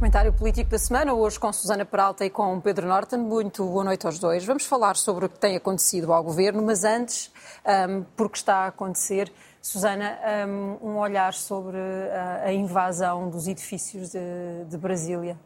Comentário 0.00 0.32
político 0.32 0.70
da 0.70 0.78
semana, 0.78 1.12
hoje 1.12 1.38
com 1.38 1.52
Susana 1.52 1.84
Peralta 1.84 2.24
e 2.24 2.30
com 2.30 2.58
Pedro 2.58 2.88
Norton. 2.88 3.18
Muito 3.18 3.62
boa 3.66 3.84
noite 3.84 4.06
aos 4.06 4.18
dois. 4.18 4.42
Vamos 4.46 4.64
falar 4.64 4.96
sobre 4.96 5.26
o 5.26 5.28
que 5.28 5.38
tem 5.38 5.56
acontecido 5.56 6.10
ao 6.10 6.24
governo, 6.24 6.62
mas 6.62 6.84
antes, 6.84 7.30
um, 7.86 8.02
porque 8.16 8.38
está 8.38 8.64
a 8.64 8.66
acontecer, 8.68 9.30
Susana, 9.60 10.18
um, 10.48 10.92
um 10.92 10.96
olhar 10.96 11.34
sobre 11.34 11.76
a, 11.76 12.44
a, 12.44 12.52
invasão 12.54 13.28
dos 13.28 13.46
edifícios 13.46 14.12
de, 14.12 14.64
de 14.70 14.78
Brasília. 14.78 15.38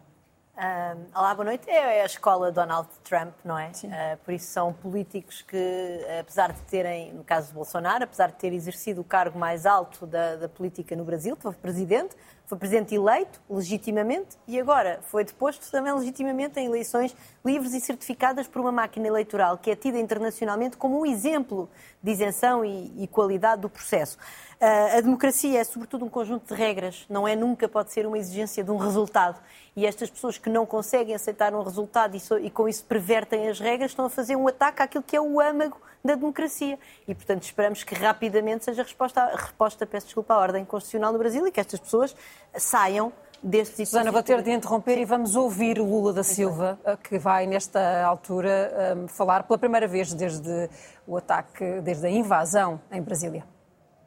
Um, 0.57 1.19
olá, 1.19 1.35
boa 1.35 1.47
noite. 1.47 1.69
É 1.69 2.03
a 2.03 2.07
escola 2.07 2.53
Donald 2.53 2.89
Trump, 3.03 3.35
não 3.45 3.59
é? 3.59 3.73
Uh, 3.83 4.17
por 4.25 4.35
isso 4.35 4.53
são 4.53 4.73
políticos 4.73 5.43
que, 5.43 6.07
apesar 6.21 6.53
de 6.53 6.61
terem, 6.61 7.13
no 7.13 7.25
caso 7.25 7.49
de 7.49 7.55
Bolsonaro, 7.55 8.05
apesar 8.05 8.29
de 8.29 8.35
ter 8.35 8.53
exercido 8.53 9.01
o 9.01 9.05
cargo 9.05 9.37
mais 9.37 9.67
alto 9.67 10.07
da, 10.07 10.37
da 10.37 10.49
política 10.49 10.95
no 10.95 11.05
Brasil, 11.05 11.37
foi 11.41 11.53
presidente, 11.55 12.15
foi 12.47 12.59
presidente 12.59 12.95
eleito 12.95 13.41
legitimamente 13.49 14.37
e 14.47 14.61
agora 14.61 15.01
foi 15.05 15.25
deposto 15.25 15.71
também 15.71 15.93
legitimamente 15.93 16.61
em 16.61 16.67
eleições 16.67 17.15
livres 17.45 17.73
e 17.73 17.81
certificadas 17.81 18.47
por 18.47 18.61
uma 18.61 18.73
máquina 18.73 19.07
eleitoral 19.07 19.57
que 19.57 19.71
é 19.71 19.77
tida 19.77 19.99
internacionalmente 19.99 20.77
como 20.77 21.01
um 21.01 21.07
exemplo 21.07 21.69
de 22.03 22.13
isenção 22.13 22.65
e, 22.65 22.93
e 23.03 23.07
qualidade 23.07 23.63
do 23.63 23.71
processo. 23.71 24.19
Uh, 24.61 24.99
a 24.99 25.01
democracia 25.01 25.61
é 25.61 25.65
sobretudo 25.65 26.05
um 26.05 26.09
conjunto 26.09 26.55
de 26.55 26.59
regras, 26.59 27.05
não 27.09 27.27
é 27.27 27.35
nunca 27.35 27.69
pode 27.69 27.93
ser 27.93 28.07
uma 28.07 28.19
exigência 28.19 28.63
de 28.63 28.71
um 28.71 28.77
resultado. 28.77 29.39
E 29.77 29.85
estas 29.85 30.09
pessoas 30.09 30.39
que 30.39 30.49
não 30.49 30.65
conseguem 30.65 31.15
aceitar 31.15 31.53
um 31.55 31.63
resultado 31.63 32.17
e, 32.17 32.21
so, 32.21 32.39
e 32.39 32.49
com 32.51 32.69
isso 32.69 32.85
pervertem 32.85 33.49
as 33.49 33.59
regras 33.59 33.91
estão 33.91 34.05
a 34.05 34.11
fazer 34.11 34.37
um 34.37 34.47
ataque 34.47 34.83
àquilo 34.83 35.03
que 35.03 35.17
é 35.17 35.21
o 35.21 35.41
âmago 35.41 35.81
da 36.05 36.15
democracia. 36.15 36.79
E, 37.09 37.15
portanto, 37.15 37.43
esperamos 37.43 37.83
que 37.83 37.95
rapidamente 37.95 38.65
seja 38.65 38.83
resposta, 38.83 39.25
resposta 39.35 39.87
peço 39.87 40.07
desculpa, 40.07 40.35
à 40.35 40.39
ordem 40.39 40.65
constitucional 40.65 41.13
no 41.13 41.19
Brasil 41.19 41.47
e 41.47 41.51
que 41.51 41.59
estas 41.59 41.81
pessoas 41.81 42.15
saiam 42.57 43.13
destes 43.45 43.91
Susana, 43.91 44.11
vou 44.11 44.23
ter 44.23 44.43
de 44.43 44.51
interromper 44.51 44.95
Sim. 44.95 45.03
e 45.03 45.05
vamos 45.05 45.37
ouvir 45.37 45.79
Lula 45.79 46.15
da 46.15 46.23
Silva, 46.23 46.79
eh, 46.85 46.97
que 46.97 47.19
vai, 47.19 47.47
nesta 47.47 48.03
altura, 48.05 48.97
um, 48.97 49.07
falar 49.07 49.43
pela 49.43 49.59
primeira 49.59 49.87
vez 49.87 50.15
desde 50.15 50.71
o 51.07 51.17
ataque, 51.19 51.81
desde 51.83 52.07
a 52.07 52.11
invasão 52.11 52.81
em 52.91 53.03
Brasília. 53.03 53.45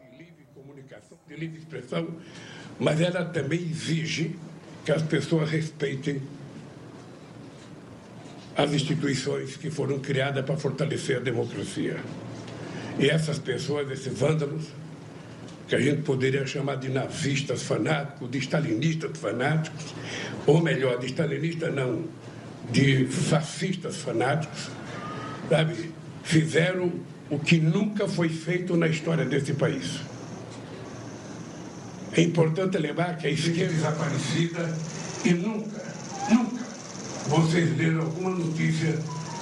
De 0.01 0.17
livre 0.17 0.47
comunicação, 0.55 1.17
de 1.27 1.35
livre 1.35 1.59
expressão, 1.59 2.07
mas 2.79 2.99
ela 2.99 3.25
também 3.25 3.59
exige 3.59 4.35
que 4.83 4.91
as 4.91 5.03
pessoas 5.03 5.49
respeitem 5.49 6.21
as 8.57 8.71
instituições 8.71 9.55
que 9.55 9.69
foram 9.69 9.99
criadas 9.99 10.43
para 10.43 10.57
fortalecer 10.57 11.17
a 11.17 11.19
democracia. 11.19 11.97
E 12.97 13.07
essas 13.07 13.37
pessoas, 13.37 13.91
esses 13.91 14.17
vândalos, 14.17 14.73
que 15.67 15.75
a 15.75 15.79
gente 15.79 16.01
poderia 16.01 16.45
chamar 16.47 16.77
de 16.77 16.89
nazistas 16.89 17.61
fanáticos, 17.63 18.29
de 18.31 18.37
stalinistas 18.39 19.17
fanáticos, 19.17 19.93
ou 20.45 20.61
melhor, 20.61 20.97
de 20.99 21.07
stalinistas 21.07 21.73
não, 21.73 22.05
de 22.71 23.05
fascistas 23.05 23.97
fanáticos, 23.97 24.69
sabe, 25.49 25.91
fizeram 26.23 26.91
o 27.29 27.37
que 27.37 27.59
nunca 27.59 28.07
foi 28.07 28.29
feito 28.29 28.77
na 28.77 28.87
história 28.87 29.25
desse 29.25 29.53
país. 29.53 29.99
É 32.13 32.21
importante 32.21 32.77
lembrar 32.77 33.17
que 33.17 33.27
a 33.27 33.29
esquerda 33.29 33.73
desaparecida 33.73 34.73
e 35.25 35.33
nunca, 35.33 35.83
nunca 36.29 36.63
vocês 37.27 37.77
leram 37.77 38.01
alguma 38.01 38.29
notícia 38.29 38.97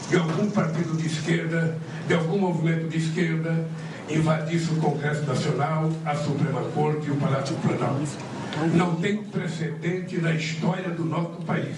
de 0.09 0.17
algum 0.17 0.49
partido 0.49 0.97
de 0.97 1.07
esquerda, 1.07 1.77
de 2.07 2.13
algum 2.13 2.39
movimento 2.39 2.89
de 2.89 2.97
esquerda, 2.97 3.67
invadisse 4.09 4.71
o 4.71 4.75
Congresso 4.77 5.23
Nacional, 5.25 5.89
a 6.05 6.15
Suprema 6.15 6.61
Corte 6.73 7.07
e 7.07 7.11
o 7.11 7.15
Palácio 7.15 7.55
Planalto. 7.57 8.09
Não 8.73 8.95
tem 8.95 9.17
precedente 9.17 10.17
na 10.17 10.33
história 10.33 10.89
do 10.89 11.03
nosso 11.03 11.41
país. 11.45 11.75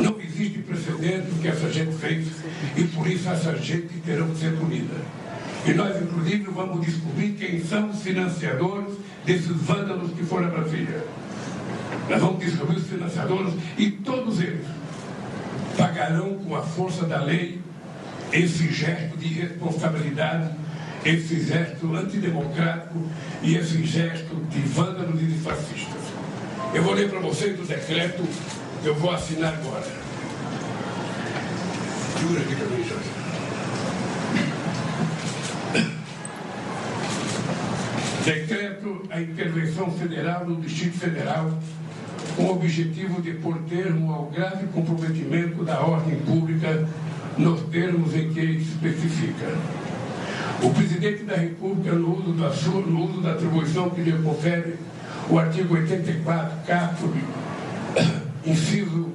Não 0.00 0.20
existe 0.20 0.58
precedente 0.60 1.26
que 1.40 1.48
essa 1.48 1.70
gente 1.70 1.96
fez 1.96 2.28
e 2.76 2.84
por 2.84 3.06
isso 3.06 3.28
essa 3.28 3.56
gente 3.56 3.88
terá 4.04 4.24
que 4.24 4.38
ser 4.38 4.56
punida. 4.56 4.94
E 5.66 5.72
nós, 5.74 6.00
inclusive, 6.00 6.44
vamos 6.50 6.86
descobrir 6.86 7.32
quem 7.32 7.62
são 7.62 7.90
os 7.90 8.00
financiadores 8.02 8.94
desses 9.26 9.56
vândalos 9.56 10.12
que 10.12 10.24
foram 10.24 10.46
a 10.46 10.50
Brasília. 10.50 11.04
Nós 12.08 12.20
vamos 12.20 12.38
descobrir 12.38 12.76
os 12.76 12.86
financiadores 12.86 13.54
e 13.76 13.90
todos 13.90 14.40
eles 14.40 14.66
pagarão 15.76 16.34
com 16.34 16.54
a 16.54 16.62
força 16.62 17.04
da 17.04 17.22
lei 17.22 17.60
esse 18.32 18.72
gesto 18.72 19.16
de 19.16 19.26
irresponsabilidade, 19.26 20.50
esse 21.04 21.42
gesto 21.42 21.94
antidemocrático 21.94 22.98
e 23.42 23.56
esse 23.56 23.84
gesto 23.84 24.34
de 24.50 24.60
vândalos 24.60 25.20
e 25.20 25.24
de 25.24 25.38
fascistas. 25.38 26.02
Eu 26.74 26.82
vou 26.82 26.94
ler 26.94 27.08
para 27.08 27.20
vocês 27.20 27.58
o 27.58 27.64
decreto 27.64 28.22
que 28.82 28.86
eu 28.86 28.94
vou 28.94 29.10
assinar 29.10 29.54
agora. 29.54 29.86
Jura 32.20 32.40
aqui 32.40 32.54
também, 32.54 32.84
Jorge. 32.86 33.20
Decreto 38.24 39.02
a 39.10 39.20
intervenção 39.20 39.90
federal 39.92 40.46
no 40.46 40.60
Distrito 40.60 40.98
Federal 40.98 41.58
com 42.36 42.44
o 42.44 42.52
objetivo 42.52 43.20
de 43.22 43.32
pôr 43.32 43.58
termo 43.68 44.12
ao 44.12 44.26
grave 44.26 44.66
comprometimento 44.68 45.64
da 45.64 45.80
ordem 45.80 46.16
pública 46.20 46.86
nos 47.38 47.62
termos 47.70 48.14
em 48.14 48.32
que 48.32 48.40
especifica. 48.40 49.79
O 50.62 50.70
presidente 50.74 51.24
da 51.24 51.36
República, 51.36 51.94
no 51.94 52.18
uso 52.18 52.32
da, 52.32 52.50
sua, 52.50 52.82
no 52.82 53.04
uso 53.04 53.20
da 53.22 53.32
atribuição 53.32 53.88
que 53.90 54.02
lhe 54.02 54.12
confere 54.22 54.76
o 55.30 55.38
artigo 55.38 55.74
84, 55.74 56.58
caput, 56.66 57.24
inciso 58.44 59.08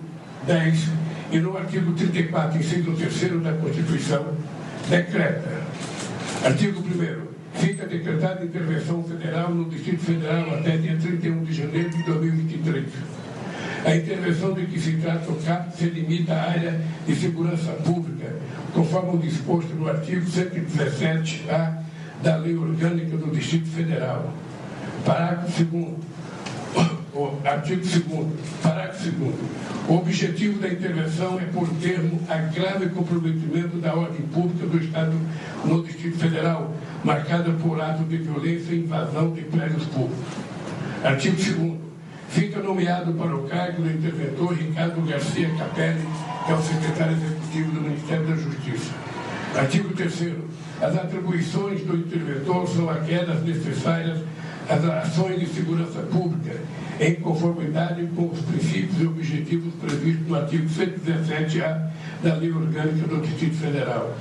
10, 0.47 0.89
e 1.31 1.39
no 1.39 1.55
artigo 1.55 1.93
34, 1.93 2.57
inciso 2.57 2.91
3 2.93 3.43
da 3.43 3.53
Constituição, 3.53 4.25
decreta. 4.89 5.51
Artigo 6.43 6.81
1 6.81 7.35
fica 7.59 7.85
decretada 7.85 8.43
intervenção 8.43 9.03
federal 9.03 9.49
no 9.53 9.69
Distrito 9.69 10.03
Federal 10.03 10.53
até 10.55 10.77
dia 10.77 10.97
31 10.97 11.43
de 11.43 11.53
janeiro 11.53 11.89
de 11.89 12.03
2023. 12.03 12.85
A 13.85 13.95
intervenção 13.95 14.53
de 14.53 14.65
que 14.65 14.79
se 14.79 14.93
trata 14.93 15.31
o 15.31 15.35
CAP 15.35 15.77
se 15.77 15.85
limita 15.85 16.33
à 16.33 16.49
área 16.49 16.81
de 17.05 17.15
segurança 17.15 17.71
pública, 17.73 18.33
conforme 18.73 19.15
o 19.15 19.19
disposto 19.19 19.75
no 19.75 19.87
artigo 19.87 20.25
117-A 20.25 21.83
da 22.23 22.35
Lei 22.37 22.57
Orgânica 22.57 23.15
do 23.15 23.29
Distrito 23.29 23.67
Federal. 23.69 24.33
Parágrafo 25.05 25.63
2 25.65 25.85
o 27.13 27.47
artigo 27.47 27.81
2 27.85 28.27
parágrafo 28.63 29.11
2 29.11 29.35
o 29.87 29.93
objetivo 29.93 30.59
da 30.59 30.67
intervenção 30.67 31.39
é 31.39 31.45
por 31.53 31.69
termo 31.75 32.19
a 32.27 32.37
grave 32.37 32.89
comprometimento 32.89 33.77
da 33.77 33.93
ordem 33.93 34.21
pública 34.33 34.65
do 34.65 34.83
Estado 34.83 35.13
no 35.63 35.83
Distrito 35.83 36.17
Federal, 36.17 36.73
marcada 37.03 37.51
por 37.51 37.79
atos 37.79 38.09
de 38.09 38.17
violência 38.17 38.73
e 38.73 38.79
invasão 38.79 39.31
de 39.31 39.41
prédios 39.41 39.83
públicos. 39.85 40.25
Artigo 41.03 41.35
2 41.35 41.74
Fica 42.35 42.59
nomeado 42.59 43.13
para 43.13 43.33
o 43.33 43.43
cargo 43.47 43.81
do 43.81 43.89
interventor 43.89 44.53
Ricardo 44.53 45.01
Garcia 45.07 45.49
Capelli, 45.57 46.05
que 46.45 46.51
é 46.51 46.53
o 46.53 46.61
secretário 46.61 47.13
executivo 47.13 47.71
do 47.71 47.79
Ministério 47.79 48.27
da 48.27 48.35
Justiça. 48.35 48.93
Artigo 49.57 49.93
3 49.93 50.33
As 50.81 50.97
atribuições 50.97 51.79
do 51.83 51.95
interventor 51.95 52.67
são 52.67 52.89
aquelas 52.89 53.41
necessárias 53.41 54.19
às 54.67 54.83
ações 54.83 55.39
de 55.39 55.45
segurança 55.45 56.01
pública, 56.01 56.59
em 56.99 57.15
conformidade 57.15 58.05
com 58.13 58.27
os 58.27 58.41
princípios 58.41 59.01
e 59.01 59.07
objetivos 59.07 59.73
previstos 59.75 60.27
no 60.27 60.35
artigo 60.35 60.67
117-A 60.67 61.89
da 62.21 62.35
Lei 62.35 62.51
Orgânica 62.51 63.07
do 63.07 63.21
Distrito 63.21 63.55
Federal. 63.55 64.13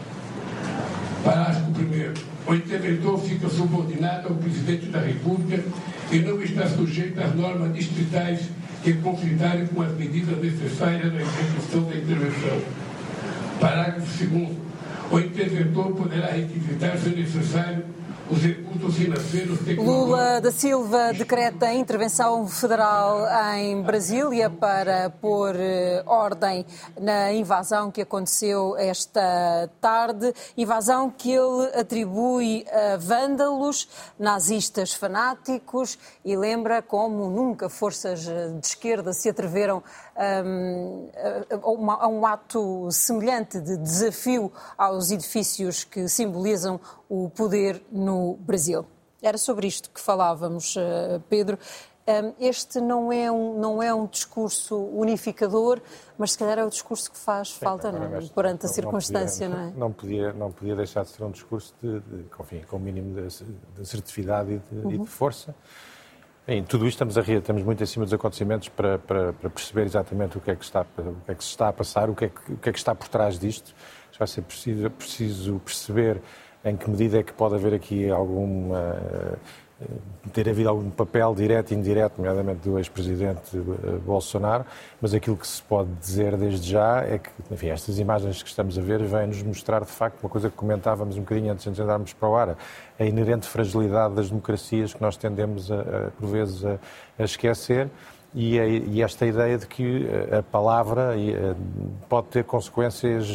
Parágrafo 1.25 1.65
1 1.69 2.35
o 2.47 2.55
interventor 2.55 3.19
fica 3.21 3.49
subordinado 3.49 4.29
ao 4.29 4.35
presidente 4.35 4.87
da 4.87 5.01
República 5.01 5.65
e 6.11 6.19
não 6.21 6.43
está 6.43 6.67
sujeito 6.67 7.21
às 7.21 7.35
normas 7.35 7.75
distritais 7.75 8.41
que 8.83 8.93
conflitarem 8.95 9.67
com 9.67 9.83
as 9.83 9.93
medidas 9.97 10.39
necessárias 10.39 11.13
na 11.13 11.21
execução 11.21 11.85
da 11.85 11.97
intervenção. 11.97 12.61
Parágrafo 13.61 14.27
2. 14.27 14.49
O 15.11 15.19
interventor 15.19 15.93
poderá 15.93 16.29
requisitar, 16.29 16.99
se 16.99 17.11
necessário, 17.11 17.85
os 18.31 18.39
recursos 18.43 18.97
financeiros 18.97 19.59
Lula 19.77 20.41
da 20.41 20.51
Silva 20.51 21.13
decreta 21.13 21.73
intervenção 21.73 22.47
federal 22.49 23.27
em 23.55 23.83
Brasília 23.83 24.49
para 24.49 25.11
pôr 25.11 25.55
eh, 25.57 26.03
ordem 26.07 26.65
na 26.99 27.33
invasão 27.35 27.91
que 27.91 28.01
aconteceu 28.01 28.77
esta 28.79 29.69
tarde. 29.79 30.33
Invasão 30.57 31.11
que 31.11 31.33
ele 31.33 31.67
atribui 31.79 32.65
a 32.71 32.97
vândalos, 32.97 33.89
nazistas 34.19 34.95
fanáticos 34.95 35.99
e 36.25 36.35
lembra 36.35 36.81
como 36.81 37.29
nunca 37.29 37.69
forças 37.69 38.23
de 38.23 38.67
esquerda 38.67 39.13
se 39.13 39.29
atreveram 39.29 39.79
um, 39.79 39.83
a, 40.17 42.09
um 42.09 42.27
ato 42.27 42.89
semelhante 42.91 43.61
de 43.61 43.77
desafio 43.77 44.53
aos 44.77 45.11
edifícios 45.11 45.85
que 45.85 46.09
simbolizam 46.09 46.81
o 47.09 47.31
poder 47.31 47.83
no 47.91 48.35
Brasil. 48.41 48.87
Era 49.23 49.39
sobre 49.39 49.67
isto 49.67 49.91
que 49.91 50.01
falávamos, 50.01 50.77
uh, 50.77 51.21
Pedro. 51.29 51.59
Este 52.39 52.83
não 52.83 53.11
é, 53.11 53.33
um, 53.33 53.59
não 53.59 53.83
é 53.83 53.93
um 53.95 54.07
discurso 54.07 54.77
unificador, 54.77 55.81
mas 56.19 56.33
se 56.33 56.39
calhar 56.39 56.59
é 56.59 56.65
o 56.65 56.69
discurso 56.69 57.11
que 57.11 57.17
faz 57.17 57.49
Sim, 57.49 57.61
falta 57.61 57.91
não, 57.91 58.19
é? 58.19 58.21
perante 58.29 58.67
a 58.67 58.69
circunstância, 58.69 59.49
não, 59.49 59.57
podia, 59.57 59.71
não 59.71 59.73
é? 59.73 59.73
Não 59.81 59.93
podia, 59.93 60.33
não 60.35 60.53
podia 60.53 60.77
deixar 60.77 61.05
de 61.05 61.09
ser 61.09 61.25
um 61.25 61.31
discurso 61.31 61.75
de, 61.83 62.01
de, 62.01 62.27
enfim, 62.39 62.63
com 62.69 62.77
o 62.77 62.81
mínimo 62.81 63.15
de, 63.15 63.27
de 63.27 63.81
assertividade 63.81 64.53
e 64.53 64.59
de, 64.59 64.81
uhum. 64.85 64.93
e 64.93 64.99
de 64.99 65.07
força. 65.07 65.55
Em 66.47 66.63
tudo 66.63 66.87
isto 66.87 67.03
estamos, 67.03 67.17
a, 67.17 67.23
estamos 67.23 67.63
muito 67.63 67.83
acima 67.83 68.05
dos 68.05 68.13
acontecimentos 68.13 68.69
para, 68.69 68.99
para, 68.99 69.33
para, 69.33 69.49
perceber 69.49 69.85
exatamente 69.85 70.37
o 70.37 70.41
que, 70.43 70.51
é 70.51 70.55
que 70.55 70.63
está, 70.63 70.83
o 70.99 71.25
que 71.25 71.33
é 71.33 71.35
que 71.35 71.43
se 71.43 71.51
está 71.51 71.69
a 71.69 71.73
passar, 71.73 72.11
o 72.11 72.15
que 72.15 72.27
é 72.27 72.29
que, 72.29 72.53
o 72.53 72.57
que, 72.59 72.69
é 72.69 72.73
que 72.73 72.79
está 72.79 72.95
por 72.95 73.09
trás 73.09 73.39
disto. 73.39 73.75
Vai 74.19 74.29
ser 74.29 74.43
preciso, 74.43 74.91
preciso 74.91 75.59
perceber 75.65 76.21
em 76.63 76.77
que 76.77 76.89
medida 76.89 77.19
é 77.19 77.23
que 77.23 77.33
pode 77.33 77.55
haver 77.55 77.73
aqui 77.73 78.11
alguma 78.11 78.95
ter 80.33 80.49
havido 80.49 80.69
algum 80.69 80.91
papel 80.91 81.35
direto 81.35 81.73
e 81.73 81.75
indireto, 81.75 82.15
nomeadamente 82.19 82.69
do 82.69 82.79
ex-presidente 82.79 83.57
eh, 83.57 83.91
Bolsonaro, 84.05 84.65
mas 85.01 85.15
aquilo 85.15 85.37
que 85.37 85.47
se 85.47 85.63
pode 85.63 85.91
dizer 86.01 86.37
desde 86.37 86.71
já 86.71 87.03
é 87.03 87.19
que, 87.19 87.31
enfim, 87.51 87.69
estas 87.69 87.99
imagens 87.99 88.43
que 88.43 88.49
estamos 88.49 88.79
a 88.79 88.83
ver 88.83 89.03
vêm-nos 89.03 89.43
mostrar, 89.43 89.81
de 89.81 89.91
facto, 89.91 90.21
uma 90.23 90.31
coisa 90.31 90.51
que 90.51 90.57
comentávamos 90.57 91.17
um 91.17 91.21
bocadinho 91.21 91.53
antes 91.53 91.73
de 91.73 91.83
andarmos 91.83 92.13
para 92.13 92.29
o 92.29 92.37
ar, 92.37 92.57
a 92.99 93.05
inerente 93.05 93.47
fragilidade 93.47 94.15
das 94.15 94.29
democracias 94.29 94.95
que 94.95 95.03
nós 95.03 95.17
tendemos, 95.17 95.71
a, 95.71 95.81
a 95.81 96.11
por 96.19 96.29
vezes, 96.29 96.65
a, 96.65 96.79
a 97.19 97.25
esquecer. 97.25 97.89
E, 98.35 98.59
a, 98.59 98.67
e, 98.67 99.01
esta 99.03 99.25
ideia 99.25 99.57
de 99.57 99.67
que 99.67 100.07
eh, 100.07 100.39
a 100.39 100.43
palavra 100.43 101.15
eh, 101.17 101.55
pode 102.09 102.29
ter 102.29 102.45
consequências 102.45 103.29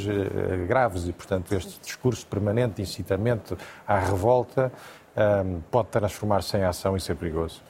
graves 0.67 1.07
e, 1.07 1.13
portanto, 1.13 1.53
este 1.55 1.79
discurso 1.79 2.25
permanente 2.27 2.75
de 2.75 2.81
incitamento 2.81 3.57
à 3.87 3.97
revolta 3.97 4.71
um, 5.19 5.61
pode 5.71 5.89
transformar-se 5.89 6.57
em 6.57 6.63
ação 6.63 6.95
e 6.95 7.01
ser 7.01 7.15
perigoso. 7.15 7.61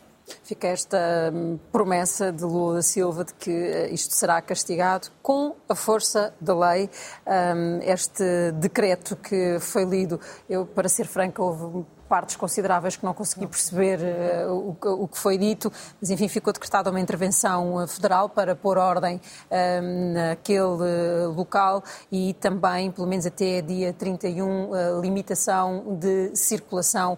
Fica 0.43 0.67
esta 0.67 1.31
hum, 1.33 1.57
promessa 1.71 2.31
de 2.31 2.43
Lula 2.43 2.75
da 2.75 2.81
Silva 2.83 3.25
de 3.25 3.33
que 3.33 3.49
eh, 3.49 3.89
isto 3.91 4.13
será 4.13 4.39
castigado 4.41 5.07
com 5.23 5.55
a 5.67 5.73
força 5.73 6.33
da 6.39 6.55
lei. 6.55 6.89
Um, 7.25 7.79
este 7.81 8.51
decreto 8.53 9.15
que 9.15 9.57
foi 9.59 9.85
lido, 9.85 10.19
eu, 10.47 10.65
para 10.67 10.87
ser 10.87 11.07
franca, 11.07 11.41
houve 11.41 11.83
partes 12.09 12.35
consideráveis 12.35 12.95
que 12.95 13.05
não 13.05 13.13
consegui 13.13 13.45
perceber 13.45 13.99
uh, 14.47 14.51
o, 14.51 15.03
o, 15.03 15.07
que 15.07 15.17
foi 15.17 15.37
dito, 15.37 15.71
mas 16.01 16.09
enfim, 16.09 16.27
ficou 16.27 16.51
decretada 16.51 16.89
uma 16.89 16.99
intervenção 16.99 17.79
eh, 17.79 17.87
federal 17.87 18.27
para 18.27 18.55
pôr 18.55 18.79
ordem 18.79 19.17
uh, 19.17 20.13
naquele 20.13 21.27
local 21.35 21.83
e 22.11 22.33
também, 22.33 22.91
pelo 22.91 23.07
menos 23.07 23.27
até 23.27 23.61
dia 23.61 23.93
31, 23.93 24.71
uh, 24.71 25.01
limitação 25.01 25.97
de 25.99 26.35
circulação 26.35 27.17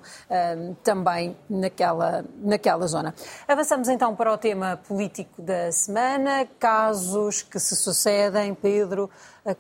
também 0.84 1.38
naquela, 1.50 2.26
naquela 2.42 2.86
zona. 2.88 3.14
Avançamos 3.48 3.88
então 3.88 4.16
para 4.16 4.34
o 4.34 4.38
tema 4.38 4.78
político 4.88 5.42
da 5.42 5.72
semana, 5.72 6.46
casos 6.60 7.42
que 7.42 7.60
se 7.60 7.76
sucedem, 7.76 8.54
Pedro, 8.54 9.10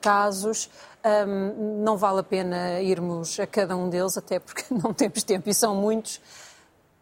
casos. 0.01 0.69
Um, 1.03 1.83
não 1.83 1.97
vale 1.97 2.19
a 2.19 2.23
pena 2.23 2.79
irmos 2.79 3.39
a 3.39 3.47
cada 3.47 3.75
um 3.75 3.89
deles, 3.89 4.17
até 4.17 4.39
porque 4.39 4.63
não 4.73 4.93
temos 4.93 5.23
tempo 5.23 5.49
e 5.49 5.53
são 5.53 5.75
muitos. 5.75 6.21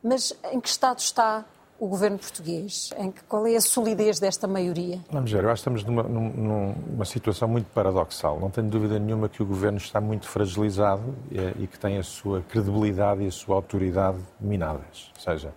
Mas 0.01 0.33
em 0.51 0.59
que 0.59 0.69
estado 0.69 0.99
está 0.99 1.43
o 1.79 1.87
governo 1.87 2.19
português? 2.19 2.89
Em 2.97 3.11
que, 3.11 3.23
qual 3.23 3.47
é 3.47 3.55
a 3.55 3.61
solidez 3.61 4.19
desta 4.19 4.47
maioria? 4.47 4.99
Vamos 5.11 5.31
ver, 5.31 5.43
eu 5.43 5.49
acho 5.49 5.63
que 5.63 5.69
estamos 5.69 5.83
numa, 5.83 6.03
numa 6.03 7.05
situação 7.05 7.47
muito 7.47 7.67
paradoxal. 7.73 8.39
Não 8.39 8.49
tenho 8.49 8.69
dúvida 8.69 8.99
nenhuma 8.99 9.29
que 9.29 9.41
o 9.41 9.45
governo 9.45 9.77
está 9.77 10.01
muito 10.01 10.27
fragilizado 10.27 11.15
e, 11.31 11.63
e 11.63 11.67
que 11.67 11.79
tem 11.79 11.97
a 11.97 12.03
sua 12.03 12.41
credibilidade 12.41 13.23
e 13.23 13.27
a 13.27 13.31
sua 13.31 13.55
autoridade 13.55 14.19
minadas. 14.39 15.11
Ou 15.15 15.21
seja, 15.21 15.53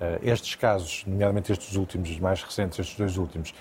eh, 0.00 0.18
estes 0.22 0.54
casos, 0.54 1.04
nomeadamente 1.06 1.52
estes 1.52 1.76
últimos, 1.76 2.10
os 2.10 2.20
mais 2.20 2.42
recentes, 2.42 2.78
estes 2.78 2.96
dois 2.96 3.16
últimos, 3.16 3.54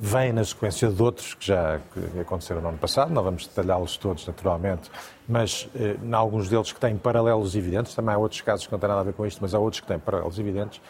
vem 0.00 0.32
na 0.32 0.44
sequência 0.44 0.88
de 0.88 1.02
outros 1.02 1.34
que 1.34 1.46
já 1.48 1.80
aconteceram 2.20 2.60
no 2.60 2.68
ano 2.68 2.78
passado, 2.78 3.12
não 3.12 3.20
vamos 3.20 3.48
detalhá-los 3.48 3.96
todos, 3.96 4.24
naturalmente, 4.24 4.88
mas 5.28 5.68
eh, 5.74 5.96
em 6.00 6.14
alguns 6.14 6.48
deles 6.48 6.70
que 6.70 6.78
têm 6.78 6.96
paralelos 6.96 7.56
evidentes, 7.56 7.96
também 7.96 8.14
há 8.14 8.18
outros 8.18 8.40
casos 8.40 8.64
que 8.64 8.72
não 8.72 8.78
têm 8.78 8.88
nada 8.88 9.00
a 9.00 9.04
ver 9.04 9.12
com 9.12 9.26
isto, 9.26 9.40
mas 9.42 9.54
há 9.54 9.58
outros 9.58 9.80
que 9.80 9.88
têm 9.88 9.98
paralelos 9.98 10.38
evidentes, 10.38 10.80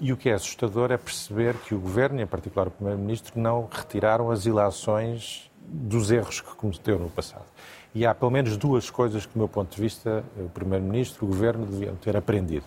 e 0.00 0.12
o 0.12 0.16
que 0.16 0.28
é 0.28 0.34
assustador 0.34 0.90
é 0.90 0.96
perceber 0.96 1.54
que 1.54 1.72
o 1.72 1.78
Governo, 1.78 2.20
em 2.20 2.26
particular 2.26 2.66
o 2.66 2.70
Primeiro-Ministro, 2.72 3.40
não 3.40 3.68
retiraram 3.70 4.28
as 4.28 4.44
ilações 4.44 5.48
dos 5.60 6.10
erros 6.10 6.40
que 6.40 6.54
cometeu 6.56 6.98
no 6.98 7.10
passado. 7.10 7.46
E 7.94 8.04
há 8.04 8.12
pelo 8.12 8.30
menos 8.30 8.56
duas 8.56 8.90
coisas 8.90 9.24
que, 9.24 9.34
do 9.34 9.38
meu 9.38 9.48
ponto 9.48 9.74
de 9.74 9.80
vista, 9.80 10.24
o 10.36 10.48
Primeiro-Ministro 10.48 11.24
e 11.24 11.28
o 11.28 11.28
Governo 11.28 11.64
deviam 11.64 11.94
ter 11.94 12.16
aprendido. 12.16 12.66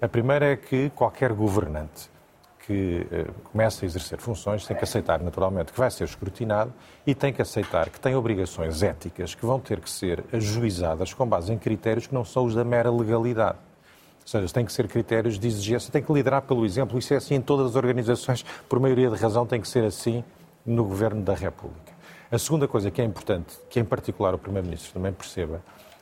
A 0.00 0.08
primeira 0.08 0.52
é 0.52 0.56
que 0.56 0.90
qualquer 0.90 1.32
governante 1.32 2.10
que 2.66 3.06
eh, 3.10 3.26
começa 3.50 3.84
a 3.84 3.86
exercer 3.86 4.18
funções 4.18 4.66
tem 4.66 4.76
que 4.76 4.84
aceitar 4.84 5.20
naturalmente 5.20 5.72
que 5.72 5.78
vai 5.78 5.90
ser 5.90 6.04
escrutinado 6.04 6.72
e 7.06 7.14
tem 7.14 7.32
que 7.32 7.42
aceitar 7.42 7.90
que 7.90 7.98
tem 7.98 8.14
obrigações 8.14 8.82
éticas 8.82 9.34
que 9.34 9.44
vão 9.44 9.58
ter 9.58 9.80
que 9.80 9.90
ser 9.90 10.24
ajuizadas 10.32 11.12
com 11.12 11.26
base 11.26 11.52
em 11.52 11.58
critérios 11.58 12.06
que 12.06 12.14
não 12.14 12.24
são 12.24 12.44
os 12.44 12.54
da 12.54 12.64
mera 12.64 12.90
legalidade. 12.90 13.58
Ou 14.22 14.28
seja, 14.28 14.54
tem 14.54 14.64
que 14.64 14.72
ser 14.72 14.86
critérios 14.86 15.38
de 15.38 15.48
exigência, 15.48 15.90
tem 15.90 16.02
que 16.02 16.12
liderar 16.12 16.42
pelo 16.42 16.64
exemplo. 16.64 16.96
Isso 16.96 17.12
é 17.12 17.16
assim 17.16 17.34
em 17.34 17.40
todas 17.40 17.70
as 17.70 17.76
organizações, 17.76 18.44
por 18.68 18.78
maioria 18.78 19.10
de 19.10 19.16
razão, 19.16 19.44
tem 19.44 19.60
que 19.60 19.66
ser 19.66 19.84
assim 19.84 20.22
no 20.64 20.84
Governo 20.84 21.22
da 21.22 21.34
República. 21.34 21.92
A 22.30 22.38
segunda 22.38 22.68
coisa 22.68 22.90
que 22.90 23.02
é 23.02 23.04
importante, 23.04 23.58
que 23.68 23.80
em 23.80 23.84
particular 23.84 24.32
o 24.32 24.38
Primeiro-Ministro 24.38 24.92
também 24.92 25.12
perceba, 25.12 25.60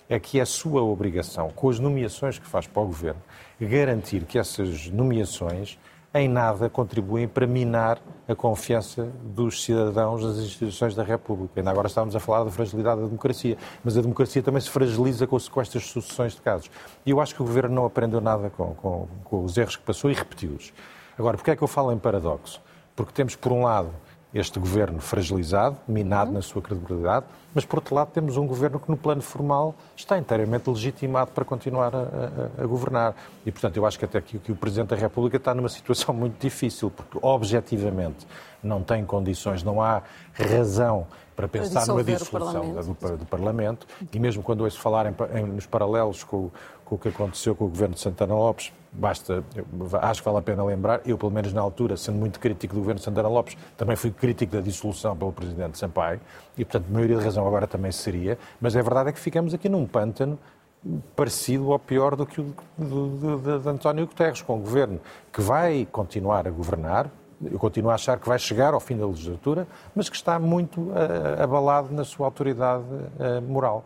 é 0.09 0.21
que 0.21 0.39
é 0.39 0.45
sua 0.45 0.83
obrigação, 0.83 1.49
com 1.51 1.71
as 1.71 1.79
nomeações 1.79 2.39
que 2.39 2.47
faz 2.47 2.67
para 2.67 2.83
o 2.83 2.87
Governo, 2.87 3.23
garantir 3.61 4.25
que 4.25 4.39
essas 4.39 4.89
nomeações 4.89 5.79
em 6.13 6.29
nada 6.29 6.69
contribuem 6.69 7.29
para 7.29 7.47
minar 7.47 7.99
a 8.27 8.35
confiança 8.35 9.09
dos 9.23 9.63
cidadãos 9.63 10.25
nas 10.25 10.39
instituições 10.39 10.95
da 10.95 11.05
República. 11.05 11.61
Ainda 11.61 11.71
agora 11.71 11.87
estávamos 11.87 12.17
a 12.17 12.21
falar 12.21 12.45
da 12.45 12.51
fragilidade 12.51 13.01
da 13.01 13.07
democracia, 13.07 13.57
mas 13.85 13.97
a 13.97 14.01
democracia 14.01 14.43
também 14.43 14.61
se 14.61 14.71
fragiliza 14.71 15.27
com, 15.27 15.39
com 15.39 15.61
estas 15.61 15.87
sucessões 15.87 16.35
de 16.35 16.41
casos. 16.41 16.71
E 17.07 17.11
eu 17.11 17.21
acho 17.21 17.35
que 17.35 17.43
o 17.43 17.45
Governo 17.45 17.75
não 17.75 17.85
aprendeu 17.85 18.21
nada 18.21 18.51
com, 18.51 18.75
com, 18.75 19.09
com 19.25 19.45
os 19.45 19.57
erros 19.57 19.77
que 19.77 19.83
passou 19.83 20.11
e 20.11 20.15
repetiu-os. 20.15 20.73
Agora, 21.17 21.37
porquê 21.37 21.53
é 21.53 21.57
que 21.57 21.63
eu 21.63 21.69
falo 21.69 21.93
em 21.93 21.99
paradoxo? 21.99 22.61
Porque 22.97 23.13
temos, 23.13 23.37
por 23.37 23.53
um 23.53 23.65
lado, 23.65 23.91
este 24.33 24.59
governo 24.61 25.01
fragilizado, 25.01 25.77
minado 25.89 26.29
uhum. 26.29 26.35
na 26.35 26.43
sua 26.43 26.63
credibilidade, 26.63 27.27
mas 27.55 27.65
por 27.65 27.79
outro 27.79 27.95
lado 27.95 28.11
temos 28.13 28.37
um 28.37 28.47
governo 28.47 28.79
que 28.79 28.89
no 28.89 28.97
plano 28.97 29.21
formal 29.21 29.75
está 29.97 30.17
inteiramente 30.17 30.71
legitimado 30.71 31.33
para 31.33 31.45
continuar 31.45 31.95
a, 31.95 31.99
a, 31.99 32.63
a 32.63 32.67
governar. 32.67 33.15
E 33.45 33.51
portanto 33.51 33.77
eu 33.77 33.85
acho 33.85 33.99
que 33.99 34.05
até 34.05 34.19
aqui 34.19 34.39
que 34.39 34.53
o 34.53 34.57
Presidente 34.57 34.89
da 34.91 34.97
República 34.97 35.37
está 35.37 35.55
numa 35.55 35.69
situação 35.69 36.15
muito 36.15 36.41
difícil, 36.41 36.91
porque 36.91 37.19
objetivamente 37.21 38.27
não 38.63 38.83
tem 38.83 39.05
condições, 39.05 39.63
não 39.63 39.83
há 39.83 40.03
razão 40.33 41.07
para 41.35 41.49
pensar 41.49 41.87
numa 41.87 42.05
dissolução 42.05 42.75
do, 42.75 43.17
do, 43.17 43.25
Parlamento, 43.25 43.87
e 44.13 44.19
mesmo 44.19 44.43
quando 44.43 44.61
ouço 44.61 44.79
falar 44.79 45.07
em, 45.07 45.15
em, 45.39 45.47
nos 45.47 45.65
paralelos 45.65 46.23
com, 46.23 46.51
com 46.85 46.97
o 46.97 46.99
que 46.99 47.09
aconteceu 47.09 47.55
com 47.55 47.65
o 47.65 47.69
governo 47.69 47.95
de 47.95 48.01
Santana 48.01 48.35
Lopes, 48.35 48.71
basta, 48.93 49.45
acho 50.03 50.21
que 50.21 50.25
vale 50.25 50.39
a 50.39 50.43
pena 50.43 50.65
lembrar, 50.65 51.01
eu 51.07 51.17
pelo 51.17 51.31
menos 51.31 51.53
na 51.53 51.61
altura, 51.61 51.97
sendo 51.97 52.19
muito 52.19 52.41
crítico 52.41 52.75
do 52.75 52.81
governo 52.81 53.01
Santana 53.01 53.29
Lopes, 53.29 53.57
também 53.77 53.97
fui 53.97 54.11
crítico 54.11 54.53
da 54.53 54.61
dissolução 54.61 55.17
pelo 55.17 55.33
presidente 55.33 55.79
Sampaio, 55.79 56.21
e 56.57 56.65
portanto, 56.65 56.87
a 56.89 56.93
maioria 56.93 57.17
de 57.17 57.25
razão 57.25 57.47
agora 57.47 57.67
também 57.67 57.93
seria, 57.93 58.39
mas 58.61 58.77
a 58.77 58.83
verdade 58.83 59.11
é 59.11 59.13
que 59.13 59.21
ficamos 59.21 59.55
aqui 59.55 59.69
num 59.69 59.87
pântano 59.87 60.39
parecido 61.15 61.69
ou 61.69 61.79
pior 61.79 62.17
do 62.17 62.27
que 62.27 62.41
o 62.41 62.55
de, 62.79 63.69
António 63.69 64.07
Guterres, 64.07 64.43
com 64.43 64.57
o 64.57 64.61
governo 64.61 65.01
que 65.33 65.41
vai 65.41 65.87
continuar 65.91 66.47
a 66.47 66.51
governar, 66.51 67.11
eu 67.43 67.59
continuo 67.59 67.91
a 67.91 67.95
achar 67.95 68.19
que 68.19 68.29
vai 68.29 68.39
chegar 68.39 68.75
ao 68.75 68.81
fim 68.81 68.97
da 68.97 69.07
legislatura, 69.07 69.67
mas 69.95 70.09
que 70.09 70.17
está 70.17 70.39
muito 70.39 70.81
uh, 70.81 71.43
abalado 71.43 71.93
na 71.93 72.05
sua 72.05 72.27
autoridade 72.27 72.85
uh, 72.85 73.41
moral. 73.47 73.85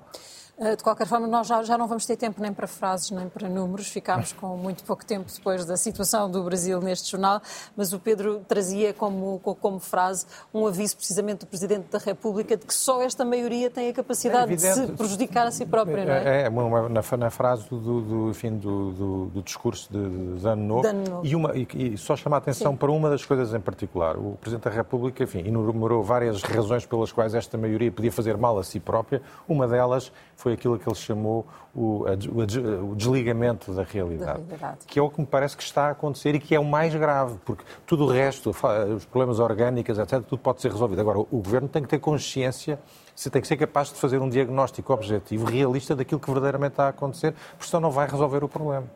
Eh, 0.56 0.76
de 0.76 0.84
qualquer 0.84 1.06
forma, 1.06 1.26
nós 1.26 1.48
já, 1.48 1.62
já, 1.64 1.76
não 1.76 1.88
vamos 1.88 2.06
ter 2.06 2.16
tempo 2.16 2.40
nem 2.40 2.52
para 2.52 2.68
frases 2.68 3.10
nem 3.10 3.28
para 3.28 3.48
números, 3.48 3.88
ficámos 3.88 4.32
com 4.32 4.56
muito 4.56 4.84
pouco 4.84 5.04
tempo 5.04 5.28
depois 5.32 5.64
da 5.64 5.76
situação 5.76 6.30
do 6.30 6.44
Brasil 6.44 6.80
neste 6.80 7.10
jornal, 7.10 7.42
mas 7.76 7.92
o 7.92 7.98
Pedro 7.98 8.40
trazia 8.46 8.94
como, 8.94 9.40
como 9.40 9.80
frase 9.80 10.26
um 10.52 10.64
aviso 10.64 10.96
precisamente 10.96 11.40
do 11.40 11.46
Presidente 11.46 11.86
da 11.90 11.98
República 11.98 12.56
de 12.56 12.64
que 12.64 12.74
só 12.74 13.02
esta 13.02 13.24
maioria 13.24 13.68
tem 13.68 13.88
a 13.88 13.92
capacidade 13.92 14.52
é 14.52 14.56
de 14.56 14.62
se 14.62 14.86
prejudicar 14.92 15.48
a 15.48 15.50
si 15.50 15.66
própria, 15.66 16.04
não 16.04 16.12
é? 16.12 16.42
É, 16.42 16.46
é 16.46 16.50
na, 16.50 17.16
na, 17.16 17.30
frase 17.30 17.68
do, 17.68 18.00
do, 18.00 18.30
enfim, 18.30 18.56
do, 18.56 18.92
do, 18.92 19.26
do 19.26 19.42
discurso 19.42 19.92
de, 19.92 20.38
de, 20.38 20.46
Ano 20.46 20.62
Novo, 20.62 20.82
de 20.82 20.88
ano 20.88 21.10
novo. 21.10 21.26
E, 21.26 21.34
uma, 21.34 21.56
e, 21.56 21.66
e, 21.74 21.98
só 21.98 22.14
chamar 22.14 22.36
a 22.36 22.38
atenção 22.38 22.72
Sim. 22.72 22.78
para 22.78 22.92
uma 22.92 23.10
das 23.10 23.24
coisas 23.24 23.52
em 23.52 23.60
particular. 23.60 24.16
O 24.16 24.38
Presidente 24.40 24.64
da 24.64 24.70
República, 24.70 25.24
enfim, 25.24 25.40
enumerou 25.40 26.04
várias 26.04 26.42
razões 26.42 26.86
pelas 26.86 27.10
quais 27.10 27.34
esta 27.34 27.58
maioria 27.58 27.90
podia 27.90 28.12
fazer 28.12 28.36
mal 28.36 28.56
a 28.56 28.62
si 28.62 28.78
própria, 28.78 29.20
uma 29.48 29.66
delas 29.66 30.12
foi 30.43 30.43
aquilo 30.52 30.78
que 30.78 30.88
ele 30.88 30.94
chamou 30.94 31.46
o, 31.74 32.04
o 32.04 32.94
desligamento 32.94 33.72
da 33.72 33.82
realidade, 33.82 34.42
da 34.42 34.56
realidade, 34.56 34.78
que 34.86 34.98
é 34.98 35.02
o 35.02 35.10
que 35.10 35.20
me 35.20 35.26
parece 35.26 35.56
que 35.56 35.62
está 35.62 35.86
a 35.86 35.90
acontecer 35.90 36.34
e 36.34 36.38
que 36.38 36.54
é 36.54 36.60
o 36.60 36.64
mais 36.64 36.94
grave, 36.94 37.38
porque 37.44 37.64
tudo 37.86 38.04
o 38.04 38.08
resto, 38.08 38.50
os 38.94 39.04
problemas 39.06 39.38
orgânicos, 39.38 39.98
etc., 39.98 40.22
tudo 40.22 40.38
pode 40.38 40.60
ser 40.60 40.70
resolvido. 40.70 41.00
Agora, 41.00 41.18
o 41.18 41.24
governo 41.24 41.68
tem 41.68 41.82
que 41.82 41.88
ter 41.88 41.98
consciência 41.98 42.78
você 43.14 43.30
tem 43.30 43.40
que 43.40 43.46
ser 43.46 43.56
capaz 43.56 43.88
de 43.88 43.94
fazer 43.94 44.20
um 44.20 44.28
diagnóstico 44.28 44.92
objetivo, 44.92 45.44
realista 45.44 45.94
daquilo 45.94 46.18
que 46.18 46.26
verdadeiramente 46.26 46.72
está 46.72 46.86
a 46.86 46.88
acontecer, 46.88 47.32
porque 47.52 47.70
senão 47.70 47.82
não 47.82 47.90
vai 47.90 48.08
resolver 48.08 48.42
o 48.42 48.48
problema. 48.48 48.86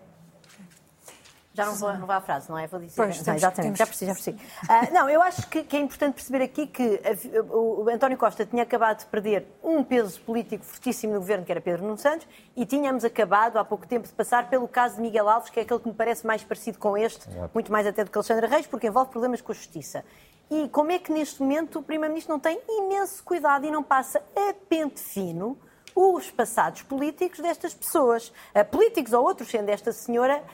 Já 1.58 1.66
não 1.66 1.74
vou, 1.74 1.92
vou 2.06 2.12
à 2.12 2.20
frase, 2.20 2.48
não 2.48 2.56
é? 2.56 2.68
Vou 2.68 2.78
dizer. 2.78 2.94
Pois, 2.94 3.26
não, 3.26 3.34
exatamente, 3.34 3.76
temos... 3.76 3.78
já 3.78 3.86
percebi, 3.86 4.06
já 4.06 4.14
percebi. 4.14 4.90
Uh, 4.90 4.94
não, 4.94 5.10
eu 5.10 5.20
acho 5.20 5.48
que, 5.48 5.64
que, 5.64 5.76
é 5.76 5.80
importante 5.80 6.14
perceber 6.14 6.44
aqui 6.44 6.68
que 6.68 7.00
a, 7.04 7.40
o, 7.52 7.84
o, 7.84 7.90
António 7.90 8.16
Costa 8.16 8.46
tinha 8.46 8.62
acabado 8.62 9.00
de 9.00 9.06
perder 9.06 9.44
um 9.62 9.82
peso 9.82 10.20
político 10.20 10.64
fortíssimo 10.64 11.14
no 11.14 11.18
governo, 11.18 11.44
que 11.44 11.50
era 11.50 11.60
Pedro 11.60 11.82
Nuno 11.82 11.98
Santos, 11.98 12.28
e 12.56 12.64
tínhamos 12.64 13.04
acabado 13.04 13.58
há 13.58 13.64
pouco 13.64 13.88
tempo 13.88 14.06
de 14.06 14.14
passar 14.14 14.48
pelo 14.48 14.68
caso 14.68 14.96
de 14.96 15.02
Miguel 15.02 15.28
Alves, 15.28 15.50
que 15.50 15.58
é 15.58 15.64
aquele 15.64 15.80
que 15.80 15.88
me 15.88 15.94
parece 15.94 16.24
mais 16.24 16.44
parecido 16.44 16.78
com 16.78 16.96
este, 16.96 17.26
muito 17.52 17.72
mais 17.72 17.86
até 17.88 18.04
do 18.04 18.10
que 18.10 18.16
Alexandre 18.16 18.46
Reis, 18.46 18.66
porque 18.66 18.86
envolve 18.86 19.10
problemas 19.10 19.40
com 19.40 19.50
a 19.50 19.54
justiça. 19.54 20.04
E 20.48 20.68
como 20.68 20.92
é 20.92 20.98
que 20.98 21.12
neste 21.12 21.42
momento 21.42 21.80
o 21.80 21.82
Primeiro-Ministro 21.82 22.32
não 22.32 22.40
tem 22.40 22.60
imenso 22.68 23.22
cuidado 23.24 23.66
e 23.66 23.70
não 23.70 23.82
passa 23.82 24.22
a 24.34 24.54
pente 24.68 25.00
fino 25.00 25.58
os 26.00 26.30
passados 26.30 26.82
políticos 26.82 27.40
destas 27.40 27.74
pessoas, 27.74 28.28
uh, 28.54 28.64
políticos 28.70 29.12
ou 29.12 29.24
outros, 29.24 29.50
sendo 29.50 29.68
esta 29.68 29.90
senhora 29.90 30.44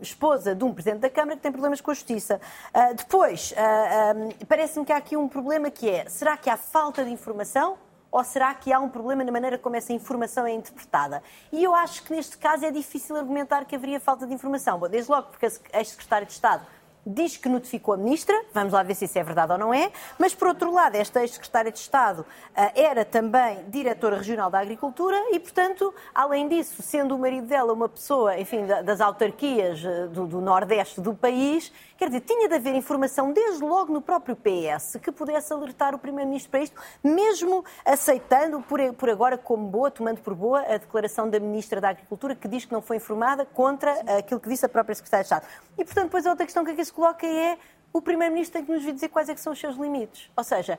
esposa 0.00 0.56
de 0.56 0.64
um 0.64 0.74
Presidente 0.74 1.02
da 1.02 1.10
Câmara 1.10 1.36
que 1.36 1.42
tem 1.42 1.52
problemas 1.52 1.80
com 1.80 1.92
a 1.92 1.94
Justiça. 1.94 2.40
Uh, 2.74 2.94
depois, 2.96 3.52
uh, 3.52 4.46
parece-me 4.46 4.84
que 4.84 4.92
há 4.92 4.96
aqui 4.96 5.16
um 5.16 5.28
problema 5.28 5.70
que 5.70 5.88
é, 5.88 6.08
será 6.08 6.36
que 6.36 6.50
há 6.50 6.56
falta 6.56 7.04
de 7.04 7.12
informação? 7.12 7.78
Ou 8.10 8.22
será 8.24 8.52
que 8.52 8.70
há 8.70 8.78
um 8.78 8.90
problema 8.90 9.24
na 9.24 9.32
maneira 9.32 9.56
como 9.56 9.74
essa 9.74 9.92
informação 9.92 10.46
é 10.46 10.52
interpretada? 10.52 11.22
E 11.50 11.64
eu 11.64 11.74
acho 11.74 12.02
que 12.02 12.12
neste 12.12 12.36
caso 12.36 12.66
é 12.66 12.70
difícil 12.70 13.16
argumentar 13.16 13.64
que 13.64 13.74
haveria 13.74 13.98
falta 13.98 14.26
de 14.26 14.34
informação. 14.34 14.78
Bom, 14.78 14.88
desde 14.88 15.10
logo 15.10 15.28
porque 15.28 15.46
a 15.46 15.78
ex-secretária 15.78 16.26
de 16.26 16.32
Estado 16.32 16.66
diz 17.06 17.36
que 17.36 17.48
notificou 17.48 17.94
a 17.94 17.96
ministra, 17.96 18.34
vamos 18.52 18.72
lá 18.72 18.82
ver 18.82 18.94
se 18.94 19.04
isso 19.06 19.18
é 19.18 19.22
verdade 19.22 19.52
ou 19.52 19.58
não 19.58 19.74
é, 19.74 19.90
mas 20.18 20.34
por 20.34 20.48
outro 20.48 20.72
lado, 20.72 20.94
esta 20.94 21.20
ex-secretária 21.20 21.72
de 21.72 21.78
Estado 21.78 22.24
eh, 22.54 22.82
era 22.82 23.04
também 23.04 23.64
diretora 23.68 24.16
regional 24.16 24.50
da 24.50 24.60
Agricultura 24.60 25.16
e, 25.32 25.40
portanto, 25.40 25.92
além 26.14 26.48
disso, 26.48 26.80
sendo 26.82 27.16
o 27.16 27.18
marido 27.18 27.46
dela 27.46 27.72
uma 27.72 27.88
pessoa, 27.88 28.38
enfim, 28.38 28.66
das 28.66 29.00
autarquias 29.00 29.84
eh, 29.84 30.06
do, 30.06 30.26
do 30.26 30.40
Nordeste 30.40 31.00
do 31.00 31.14
país, 31.14 31.72
Quer 32.02 32.08
dizer, 32.08 32.22
tinha 32.22 32.48
de 32.48 32.56
haver 32.56 32.74
informação 32.74 33.32
desde 33.32 33.62
logo 33.62 33.92
no 33.92 34.02
próprio 34.02 34.34
PS 34.34 34.96
que 35.00 35.12
pudesse 35.12 35.52
alertar 35.52 35.94
o 35.94 35.98
Primeiro-Ministro 36.00 36.50
para 36.50 36.58
isto, 36.58 36.74
mesmo 37.00 37.64
aceitando 37.84 38.60
por, 38.60 38.80
por 38.94 39.08
agora 39.08 39.38
como 39.38 39.68
boa, 39.68 39.88
tomando 39.88 40.20
por 40.20 40.34
boa 40.34 40.62
a 40.62 40.78
declaração 40.78 41.30
da 41.30 41.38
Ministra 41.38 41.80
da 41.80 41.90
Agricultura 41.90 42.34
que 42.34 42.48
diz 42.48 42.64
que 42.64 42.72
não 42.72 42.82
foi 42.82 42.96
informada 42.96 43.46
contra 43.46 43.92
aquilo 44.18 44.40
que 44.40 44.48
disse 44.48 44.66
a 44.66 44.68
própria 44.68 44.96
Secretária 44.96 45.22
de 45.22 45.26
Estado. 45.26 45.46
E, 45.78 45.84
portanto, 45.84 46.06
depois 46.06 46.26
a 46.26 46.30
outra 46.30 46.44
questão 46.44 46.64
que 46.64 46.72
aqui 46.72 46.84
se 46.84 46.91
coloca 46.92 47.26
é 47.26 47.58
o 47.92 48.00
Primeiro-Ministro 48.00 48.58
tem 48.58 48.66
que 48.66 48.72
nos 48.72 48.82
vir 48.82 48.94
dizer 48.94 49.08
quais 49.08 49.28
é 49.28 49.34
são 49.40 49.52
os 49.52 49.58
seus 49.58 49.76
limites. 49.76 50.30
Ou 50.36 50.44
seja, 50.44 50.78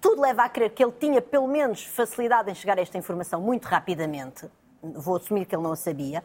tudo 0.00 0.22
leva 0.22 0.44
a 0.44 0.48
crer 0.48 0.70
que 0.70 0.82
ele 0.82 0.92
tinha 0.92 1.20
pelo 1.20 1.46
menos 1.46 1.84
facilidade 1.84 2.50
em 2.50 2.54
chegar 2.54 2.78
a 2.78 2.80
esta 2.80 2.96
informação 2.96 3.40
muito 3.40 3.66
rapidamente. 3.66 4.48
Vou 4.82 5.16
assumir 5.16 5.44
que 5.46 5.54
ele 5.54 5.62
não 5.62 5.72
a 5.72 5.76
sabia 5.76 6.22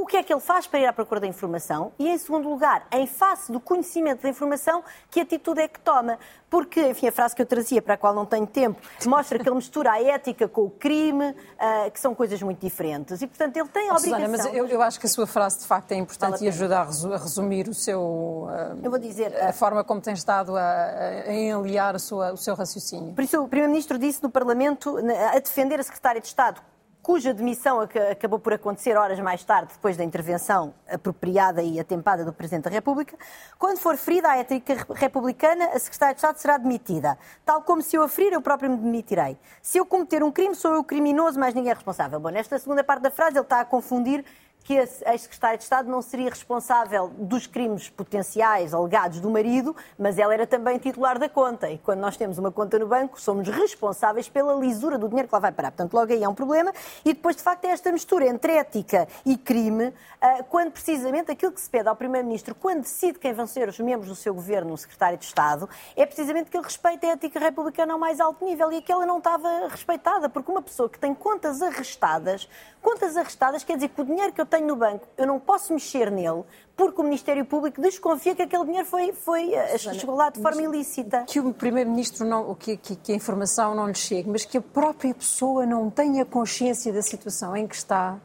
o 0.00 0.06
que 0.06 0.16
é 0.16 0.22
que 0.22 0.32
ele 0.32 0.40
faz 0.40 0.66
para 0.66 0.80
ir 0.80 0.86
à 0.86 0.92
procura 0.92 1.20
da 1.20 1.26
informação 1.26 1.92
e, 1.98 2.08
em 2.08 2.18
segundo 2.18 2.48
lugar, 2.48 2.86
em 2.92 3.06
face 3.06 3.50
do 3.50 3.60
conhecimento 3.60 4.22
da 4.22 4.28
informação, 4.28 4.82
que 5.10 5.20
atitude 5.20 5.60
é 5.60 5.68
que 5.68 5.80
toma. 5.80 6.18
Porque, 6.50 6.80
enfim, 6.90 7.08
a 7.08 7.12
frase 7.12 7.34
que 7.34 7.42
eu 7.42 7.46
trazia, 7.46 7.82
para 7.82 7.94
a 7.94 7.96
qual 7.96 8.14
não 8.14 8.24
tenho 8.24 8.46
tempo, 8.46 8.80
mostra 9.04 9.38
que 9.38 9.48
ele 9.48 9.56
mistura 9.56 9.92
a 9.92 10.02
ética 10.02 10.46
com 10.46 10.62
o 10.62 10.70
crime, 10.70 11.30
uh, 11.30 11.90
que 11.90 11.98
são 11.98 12.14
coisas 12.14 12.40
muito 12.40 12.60
diferentes. 12.60 13.20
E, 13.20 13.26
portanto, 13.26 13.56
ele 13.56 13.68
tem 13.68 13.88
a 13.88 13.94
obrigação... 13.94 14.26
Susana, 14.26 14.44
mas 14.44 14.54
eu, 14.54 14.66
eu, 14.66 14.82
acho 14.82 15.00
que 15.00 15.06
a 15.06 15.08
sua 15.08 15.26
frase, 15.26 15.58
de 15.60 15.66
facto, 15.66 15.90
é 15.92 15.96
importante 15.96 16.32
vale 16.32 16.44
e 16.44 16.48
ajuda 16.48 16.78
a 16.78 16.84
resumir 16.84 17.68
o 17.68 17.74
seu... 17.74 18.00
Uh, 18.00 18.78
eu 18.82 18.90
vou 18.90 18.98
dizer... 18.98 19.36
A 19.42 19.52
forma 19.52 19.82
como 19.82 20.00
tem 20.00 20.14
estado 20.14 20.56
a, 20.56 20.62
a 20.62 22.32
o 22.32 22.36
seu 22.36 22.54
raciocínio. 22.54 23.14
Por 23.14 23.24
isso, 23.24 23.42
o 23.42 23.48
Primeiro-Ministro 23.48 23.98
disse 23.98 24.22
no 24.22 24.30
Parlamento, 24.30 24.96
a 25.32 25.38
defender 25.38 25.80
a 25.80 25.82
Secretária 25.82 26.20
de 26.20 26.26
Estado 26.26 26.60
cuja 27.06 27.32
demissão 27.32 27.78
acabou 28.10 28.40
por 28.40 28.52
acontecer 28.52 28.96
horas 28.96 29.20
mais 29.20 29.44
tarde, 29.44 29.74
depois 29.74 29.96
da 29.96 30.02
intervenção 30.02 30.74
apropriada 30.90 31.62
e 31.62 31.78
atempada 31.78 32.24
do 32.24 32.32
Presidente 32.32 32.64
da 32.64 32.70
República. 32.70 33.16
Quando 33.56 33.78
for 33.78 33.96
ferida 33.96 34.28
a 34.28 34.36
ética 34.38 34.84
republicana, 34.92 35.66
a 35.66 35.78
Secretária 35.78 36.14
de 36.14 36.18
Estado 36.18 36.36
será 36.38 36.58
demitida. 36.58 37.16
Tal 37.44 37.62
como 37.62 37.80
se 37.80 37.94
eu 37.94 38.02
a 38.02 38.08
ferir, 38.08 38.32
eu 38.32 38.42
próprio 38.42 38.68
me 38.68 38.76
demitirei. 38.76 39.38
Se 39.62 39.78
eu 39.78 39.86
cometer 39.86 40.24
um 40.24 40.32
crime, 40.32 40.56
sou 40.56 40.74
eu 40.74 40.82
criminoso, 40.82 41.38
mas 41.38 41.54
ninguém 41.54 41.70
é 41.70 41.74
responsável. 41.74 42.18
Bom, 42.18 42.30
nesta 42.30 42.58
segunda 42.58 42.82
parte 42.82 43.02
da 43.02 43.10
frase 43.12 43.36
ele 43.36 43.44
está 43.44 43.60
a 43.60 43.64
confundir 43.64 44.24
que 44.66 44.76
a 44.76 45.12
ex-secretária 45.12 45.56
de 45.56 45.62
Estado 45.62 45.88
não 45.88 46.02
seria 46.02 46.28
responsável 46.28 47.12
dos 47.16 47.46
crimes 47.46 47.88
potenciais 47.88 48.74
alegados 48.74 49.20
do 49.20 49.30
marido, 49.30 49.76
mas 49.96 50.18
ela 50.18 50.34
era 50.34 50.44
também 50.44 50.76
titular 50.76 51.20
da 51.20 51.28
conta. 51.28 51.70
E 51.70 51.78
quando 51.78 52.00
nós 52.00 52.16
temos 52.16 52.36
uma 52.36 52.50
conta 52.50 52.76
no 52.76 52.88
banco, 52.88 53.20
somos 53.20 53.46
responsáveis 53.46 54.28
pela 54.28 54.54
lisura 54.54 54.98
do 54.98 55.08
dinheiro 55.08 55.28
que 55.28 55.34
lá 55.34 55.38
vai 55.38 55.52
parar. 55.52 55.70
Portanto, 55.70 55.94
logo 55.94 56.12
aí 56.12 56.24
é 56.24 56.28
um 56.28 56.34
problema. 56.34 56.72
E 57.04 57.14
depois, 57.14 57.36
de 57.36 57.44
facto, 57.44 57.64
é 57.64 57.68
esta 57.68 57.92
mistura 57.92 58.26
entre 58.26 58.54
ética 58.54 59.06
e 59.24 59.36
crime, 59.36 59.94
ah, 60.20 60.42
quando 60.50 60.72
precisamente 60.72 61.30
aquilo 61.30 61.52
que 61.52 61.60
se 61.60 61.70
pede 61.70 61.88
ao 61.88 61.94
Primeiro-Ministro, 61.94 62.52
quando 62.52 62.80
decide 62.80 63.20
quem 63.20 63.32
vão 63.32 63.46
ser 63.46 63.68
os 63.68 63.78
membros 63.78 64.08
do 64.08 64.16
seu 64.16 64.34
governo, 64.34 64.72
o 64.72 64.76
secretário 64.76 65.16
de 65.16 65.26
Estado, 65.26 65.68
é 65.94 66.04
precisamente 66.04 66.50
que 66.50 66.56
ele 66.56 66.64
respeite 66.64 67.06
a 67.06 67.10
ética 67.10 67.38
republicana 67.38 67.92
ao 67.92 68.00
mais 68.00 68.18
alto 68.18 68.44
nível. 68.44 68.72
E 68.72 68.78
aquela 68.78 69.06
não 69.06 69.18
estava 69.18 69.68
respeitada, 69.68 70.28
porque 70.28 70.50
uma 70.50 70.60
pessoa 70.60 70.88
que 70.88 70.98
tem 70.98 71.14
contas 71.14 71.62
arrestadas, 71.62 72.48
contas 72.82 73.16
arrestadas 73.16 73.62
quer 73.62 73.76
dizer 73.76 73.90
que 73.90 74.00
o 74.00 74.04
dinheiro 74.04 74.32
que 74.32 74.40
eu 74.40 74.46
tenho 74.46 74.55
tenho 74.56 74.66
no 74.66 74.76
banco, 74.76 75.06
eu 75.16 75.26
não 75.26 75.38
posso 75.38 75.72
mexer 75.72 76.10
nele 76.10 76.42
porque 76.74 77.00
o 77.00 77.04
Ministério 77.04 77.44
Público 77.44 77.80
desconfia 77.80 78.34
que 78.34 78.42
aquele 78.42 78.64
dinheiro 78.64 78.86
foi, 78.86 79.12
foi 79.12 79.52
eh, 79.54 79.78
chegou 79.78 80.14
lá 80.14 80.30
de 80.30 80.40
forma 80.40 80.62
ilícita. 80.62 81.24
Que 81.26 81.40
o 81.40 81.52
Primeiro-Ministro, 81.52 82.26
não, 82.26 82.54
que, 82.54 82.76
que, 82.76 82.96
que, 82.96 83.12
a 83.12 83.14
informação 83.14 83.74
não 83.74 83.86
lhe 83.86 83.94
chegue, 83.94 84.28
mas 84.28 84.44
que 84.44 84.58
a 84.58 84.60
própria 84.60 85.14
pessoa 85.14 85.64
não 85.64 85.90
tenha 85.90 86.24
consciência 86.24 86.92
da 86.92 87.00
situação 87.00 87.56
em 87.56 87.66
que 87.66 87.74
está. 87.74 88.18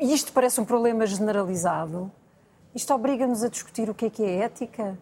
e 0.00 0.14
isto 0.14 0.32
parece 0.32 0.60
um 0.60 0.64
problema 0.64 1.06
generalizado. 1.06 2.10
Isto 2.74 2.94
obriga-nos 2.94 3.42
a 3.42 3.48
discutir 3.48 3.88
o 3.90 3.94
que 3.94 4.06
é 4.06 4.10
que 4.10 4.24
é 4.24 4.36
ética? 4.40 4.98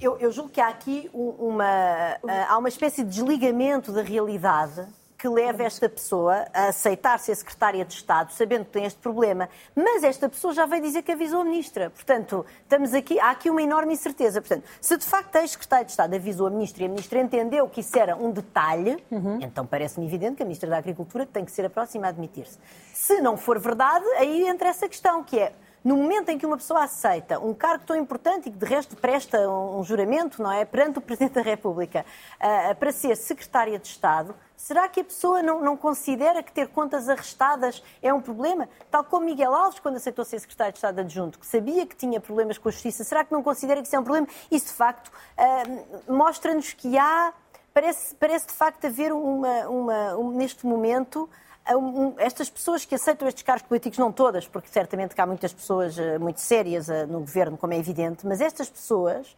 Eu, 0.00 0.16
eu 0.18 0.30
julgo 0.32 0.50
que 0.50 0.60
há 0.60 0.68
aqui 0.68 1.10
uma, 1.12 2.18
eh, 2.26 2.46
há 2.48 2.56
uma 2.58 2.68
espécie 2.68 3.04
de 3.04 3.10
desligamento 3.10 3.92
da 3.92 4.02
realidade 4.02 4.86
que 5.22 5.28
leva 5.28 5.62
esta 5.62 5.88
pessoa 5.88 6.48
a 6.52 6.66
aceitar 6.66 7.16
ser 7.20 7.36
secretária 7.36 7.84
de 7.84 7.94
Estado, 7.94 8.32
sabendo 8.32 8.64
que 8.64 8.72
tem 8.72 8.84
este 8.84 8.98
problema. 8.98 9.48
Mas 9.72 10.02
esta 10.02 10.28
pessoa 10.28 10.52
já 10.52 10.66
veio 10.66 10.82
dizer 10.82 11.02
que 11.02 11.12
avisou 11.12 11.42
a 11.42 11.44
ministra. 11.44 11.90
Portanto, 11.90 12.44
estamos 12.60 12.92
aqui, 12.92 13.20
há 13.20 13.30
aqui 13.30 13.48
uma 13.48 13.62
enorme 13.62 13.92
incerteza. 13.92 14.40
Portanto, 14.40 14.64
se 14.80 14.96
de 14.96 15.04
facto 15.04 15.36
a 15.36 15.42
ex-secretária 15.42 15.84
de 15.84 15.92
Estado 15.92 16.16
avisou 16.16 16.48
a 16.48 16.50
ministra 16.50 16.82
e 16.82 16.86
a 16.86 16.88
ministra 16.88 17.20
entendeu 17.20 17.68
que 17.68 17.82
isso 17.82 17.96
era 17.96 18.16
um 18.16 18.32
detalhe, 18.32 19.00
uhum. 19.12 19.38
então 19.40 19.64
parece-me 19.64 20.06
evidente 20.06 20.38
que 20.38 20.42
a 20.42 20.44
ministra 20.46 20.68
da 20.68 20.78
Agricultura 20.78 21.24
tem 21.24 21.44
que 21.44 21.52
ser 21.52 21.66
a 21.66 21.70
próxima 21.70 22.06
a 22.06 22.08
admitir-se. 22.08 22.58
Se 22.92 23.20
não 23.20 23.36
for 23.36 23.60
verdade, 23.60 24.04
aí 24.16 24.48
entra 24.48 24.70
essa 24.70 24.88
questão, 24.88 25.22
que 25.22 25.38
é 25.38 25.52
no 25.84 25.96
momento 25.96 26.28
em 26.28 26.38
que 26.38 26.46
uma 26.46 26.56
pessoa 26.56 26.84
aceita 26.84 27.38
um 27.38 27.52
cargo 27.54 27.84
tão 27.84 27.96
importante 27.96 28.48
e 28.48 28.52
que 28.52 28.58
de 28.58 28.66
resto 28.66 28.96
presta 28.96 29.48
um 29.48 29.82
juramento, 29.82 30.42
não 30.42 30.52
é, 30.52 30.64
perante 30.64 30.98
o 30.98 31.00
Presidente 31.02 31.34
da 31.34 31.42
República, 31.42 32.04
uh, 32.36 32.74
para 32.76 32.92
ser 32.92 33.16
secretária 33.16 33.78
de 33.78 33.88
Estado, 33.88 34.34
Será 34.62 34.88
que 34.88 35.00
a 35.00 35.04
pessoa 35.04 35.42
não, 35.42 35.60
não, 35.60 35.76
considera 35.76 36.40
que 36.40 36.52
ter 36.52 36.68
contas 36.68 37.08
arrestadas 37.08 37.82
é 38.00 38.14
um 38.14 38.20
problema? 38.20 38.68
Tal 38.92 39.02
como 39.02 39.26
Miguel 39.26 39.52
Alves, 39.52 39.80
quando 39.80 39.96
aceitou 39.96 40.24
ser 40.24 40.38
secretário 40.38 40.72
de 40.72 40.78
Estado 40.78 41.00
adjunto, 41.00 41.36
que 41.36 41.46
sabia 41.48 41.84
que 41.84 41.96
tinha 41.96 42.20
problemas 42.20 42.58
com 42.58 42.68
a 42.68 42.72
justiça, 42.72 43.02
será 43.02 43.24
que 43.24 43.32
não 43.32 43.42
considera 43.42 43.80
que 43.80 43.88
isso 43.88 43.96
é 43.96 43.98
um 43.98 44.04
problema? 44.04 44.28
Isso, 44.52 44.66
de 44.66 44.74
facto, 44.74 45.08
uh, 45.08 46.12
mostra-nos 46.14 46.72
que 46.74 46.96
há. 46.96 47.32
Parece, 47.74 48.14
parece 48.14 48.46
de 48.46 48.52
facto 48.52 48.84
haver 48.84 49.12
uma, 49.12 49.68
uma 49.68 50.16
um, 50.16 50.30
neste 50.30 50.64
momento. 50.64 51.28
Um, 51.70 52.14
estas 52.18 52.50
pessoas 52.50 52.84
que 52.84 52.94
aceitam 52.94 53.28
estes 53.28 53.44
cargos 53.44 53.66
políticos, 53.68 53.98
não 53.98 54.10
todas, 54.10 54.48
porque 54.48 54.68
certamente 54.68 55.14
que 55.14 55.20
há 55.20 55.26
muitas 55.26 55.52
pessoas 55.52 55.96
uh, 55.96 56.18
muito 56.18 56.40
sérias 56.40 56.88
uh, 56.88 57.06
no 57.06 57.20
governo, 57.20 57.56
como 57.56 57.72
é 57.72 57.78
evidente, 57.78 58.26
mas 58.26 58.40
estas 58.40 58.68
pessoas 58.68 59.36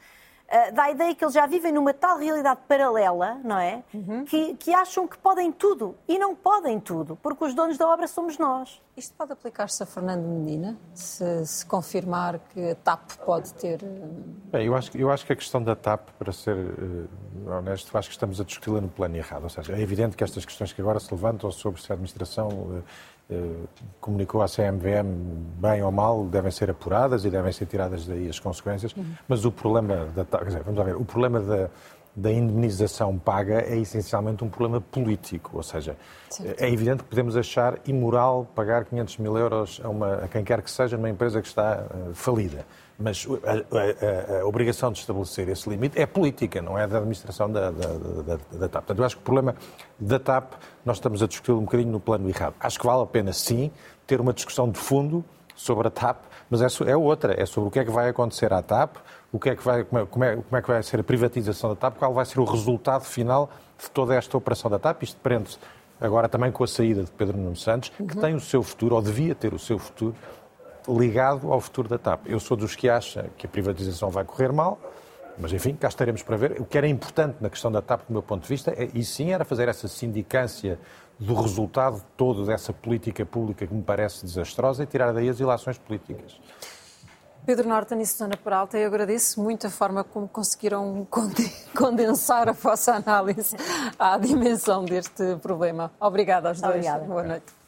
uh, 0.49 0.75
dá 0.75 0.85
a 0.85 0.91
ideia 0.91 1.15
que 1.15 1.25
eles 1.25 1.35
já 1.35 1.47
vivem 1.47 1.73
numa 1.73 1.93
tal 1.93 2.19
realidade 2.19 2.61
paralela, 2.69 3.41
não 3.45 3.59
é? 3.59 3.83
Uhum. 3.93 4.25
Que, 4.25 4.55
que 4.55 4.73
acham 4.73 5.07
que 5.07 5.19
podem 5.19 5.51
tudo. 5.53 5.95
E 6.07 6.19
não 6.19 6.35
podem 6.35 6.81
tudo, 6.81 7.17
porque 7.23 7.45
os 7.45 7.55
donos 7.55 7.79
da 7.79 7.89
obra 7.89 8.07
somos 8.07 8.39
nós. 8.39 8.81
Isto 8.97 9.15
pode 9.17 9.33
aplicar-se 9.33 9.83
a 9.83 9.87
Fernando 9.87 10.25
Medina, 10.25 10.79
se, 10.95 11.45
se, 11.47 11.67
confirmar 11.67 12.39
que 12.53 12.71
a 12.71 12.75
TAP 12.77 13.13
pode 13.25 13.53
ter. 13.55 13.83
Eh, 13.83 14.09
Bem, 14.53 14.67
eu 14.67 14.75
acho, 14.77 14.97
eu 14.97 15.11
acho 15.11 15.27
que 15.27 15.33
a 15.33 15.37
questão 15.37 15.61
da 15.61 15.75
TAP, 15.75 16.11
para 16.17 16.33
ser 16.33 16.55
uh, 16.55 17.51
honesto, 17.51 17.97
acho 17.99 18.09
que 18.09 18.15
estamos 18.15 18.41
a 18.41 18.45
discuti-la 18.45 18.81
no 18.81 18.89
plano 18.89 19.17
errado. 19.17 19.43
Ou 19.43 19.49
seja, 19.49 19.73
é 19.73 19.81
evidente 19.81 20.17
que 20.17 20.23
estas 20.23 20.45
questões 20.45 20.73
que 20.73 20.81
agora 20.81 21.01
se 21.01 21.13
levantam 21.13 21.51
sobre 21.51 21.83
se 21.83 21.91
a 21.91 21.95
administração. 21.95 22.49
Uh, 22.49 22.85
comunicou 24.01 24.43
à 24.43 24.47
CMVM, 24.47 25.07
bem 25.59 25.83
ou 25.83 25.91
mal, 25.91 26.25
devem 26.27 26.51
ser 26.51 26.71
apuradas 26.71 27.25
e 27.25 27.31
devem 27.31 27.53
ser 27.53 27.67
tiradas 27.67 28.07
daí 28.07 28.29
as 28.29 28.39
consequências, 28.39 28.95
uhum. 28.95 29.05
mas 29.29 29.45
o 29.45 29.53
problema 29.53 30.09
da, 30.15 30.25
dizer, 30.45 30.63
vamos 30.63 30.85
ver, 30.85 30.97
o 30.97 31.05
problema 31.05 31.41
da, 31.41 31.71
da 32.17 32.31
indemnização 32.31 33.19
paga 33.19 33.61
é 33.61 33.77
essencialmente 33.77 34.45
um 34.45 34.49
problema 34.49 34.81
político, 34.81 35.57
ou 35.57 35.63
seja, 35.63 35.97
certo. 36.31 36.63
é 36.63 36.71
evidente 36.71 37.03
que 37.03 37.09
podemos 37.09 37.37
achar 37.37 37.79
imoral 37.87 38.47
pagar 38.55 38.85
500 38.85 39.19
mil 39.19 39.37
euros 39.37 39.81
a, 39.83 39.89
uma, 39.89 40.15
a 40.15 40.29
quem 40.29 40.45
quer 40.45 40.63
que 40.63 40.71
seja 40.71 40.97
numa 40.97 41.11
empresa 41.11 41.43
que 41.43 41.49
está 41.49 41.85
uh, 41.85 42.15
falida. 42.15 42.65
Mas 42.97 43.27
a, 43.43 44.37
a, 44.37 44.43
a, 44.43 44.47
obrigação 44.47 44.93
de 44.93 45.01
estabelecer 45.01 45.49
esse 45.49 45.69
limite 45.69 46.01
é 46.01 46.07
política, 46.07 46.63
não 46.63 46.79
é 46.79 46.87
da 46.87 46.99
administração 46.99 47.51
da, 47.51 47.73
da, 47.73 47.89
da, 47.89 48.39
da 48.53 48.69
TAP. 48.69 48.85
Portanto, 48.85 48.99
eu 49.01 49.05
acho 49.05 49.17
que 49.17 49.23
o 49.23 49.25
problema 49.25 49.57
da 49.99 50.21
TAP 50.21 50.53
nós 50.85 50.99
estamos 50.99 51.21
a 51.21 51.27
discutir 51.27 51.51
um 51.51 51.65
bocadinho 51.65 51.91
no 51.91 51.99
plano 51.99 52.29
errado. 52.29 52.55
Acho 52.61 52.79
que 52.79 52.87
vale 52.87 53.03
a 53.03 53.07
pena, 53.07 53.33
sim, 53.33 53.73
ter 54.07 54.21
uma 54.21 54.33
discussão 54.33 54.71
de 54.71 54.79
fundo 54.79 55.25
sobre 55.57 55.89
a 55.89 55.91
TAP, 55.91 56.19
mas 56.49 56.63
é, 56.63 56.91
é 56.91 56.97
outra, 56.97 57.41
é 57.41 57.45
sobre 57.47 57.69
o 57.69 57.71
que 57.71 57.81
é 57.81 57.85
que 57.85 57.91
vai 57.91 58.09
acontecer 58.09 58.53
à 58.53 58.63
TAP, 58.63 58.97
o 59.35 59.39
que 59.41 59.51
é 59.51 59.57
que 59.57 59.65
vai, 59.65 59.83
como, 59.83 60.01
é, 60.01 60.07
como, 60.07 60.25
é, 60.25 60.37
como 60.37 60.57
é 60.57 60.63
que 60.63 60.69
vai 60.69 60.81
ser 60.81 61.01
a 61.01 61.03
privatização 61.03 61.71
da 61.71 61.75
TAP, 61.75 61.99
qual 61.99 62.15
vai 62.15 62.25
ser 62.25 62.39
o 62.39 62.45
resultado 62.45 63.03
final 63.03 63.51
de 63.77 63.91
toda 63.91 64.15
esta 64.15 64.39
operação 64.39 64.71
da 64.71 64.79
TAP. 64.79 65.03
Isto 65.03 65.19
prende-se 65.21 65.59
agora 66.01 66.29
também 66.29 66.53
com 66.53 66.63
a 66.63 66.69
saída 66.69 67.03
de 67.03 67.11
Pedro 67.11 67.37
Nuno 67.37 67.57
Santos, 67.57 67.89
que 67.89 68.15
uhum. 68.15 68.21
tem 68.21 68.35
o 68.37 68.41
seu 68.41 68.63
futuro, 68.63 68.95
ou 68.95 69.03
devia 69.03 69.35
ter 69.35 69.53
o 69.53 69.59
seu 69.59 69.77
futuro, 69.77 70.15
ligado 70.89 71.53
ao 71.53 71.61
futuro 71.61 71.89
da 71.89 71.99
TAP. 71.99 72.29
Eu 72.29 72.39
sou 72.39 72.57
dos 72.57 72.77
que 72.77 72.89
acha 72.89 73.29
que 73.37 73.45
a 73.45 73.49
privatização 73.49 74.09
vai 74.09 74.23
correr 74.23 74.53
mal, 74.53 74.79
mas 75.37 75.53
enfim, 75.53 75.75
cá 75.75 75.89
estaremos 75.89 76.23
para 76.23 76.37
ver. 76.37 76.61
O 76.61 76.65
que 76.65 76.79
era 76.79 76.87
importante 76.87 77.39
na 77.41 77.51
questão 77.51 77.73
da 77.73 77.83
TAP, 77.83 78.07
do 78.07 78.13
meu 78.13 78.23
ponto 78.23 78.43
de 78.43 78.49
vista, 78.49 78.71
é, 78.71 78.89
e 78.95 79.03
sim 79.03 79.33
era 79.33 79.45
fazer 79.45 79.67
essa 79.67 79.89
sindicância 79.89 80.79
do 81.19 81.35
resultado 81.35 82.01
todo 82.17 82.47
dessa 82.47 82.73
política 82.73 83.27
pública 83.27 83.67
que 83.67 83.75
me 83.75 83.83
parece 83.83 84.25
desastrosa 84.25 84.85
e 84.85 84.87
tirar 84.87 85.13
daí 85.13 85.29
as 85.29 85.41
ilações 85.41 85.77
políticas. 85.77 86.39
Pedro 87.47 87.69
Norton 87.69 88.01
e 88.01 88.07
Susana 88.07 88.37
Peralta, 88.37 88.79
eu 88.79 88.87
agradeço 88.89 89.41
muito 89.43 89.67
a 89.67 89.71
forma 89.71 90.03
como 90.03 90.27
conseguiram 90.27 91.07
condensar 91.77 92.49
a 92.49 92.53
vossa 92.53 92.95
análise 92.95 93.55
à 93.99 94.17
dimensão 94.17 94.85
deste 94.85 95.37
problema. 95.37 95.93
Obrigada 96.01 96.49
aos 96.49 96.61
dois. 96.61 96.75
Obrigada. 96.75 97.05
Boa 97.05 97.23
noite. 97.23 97.64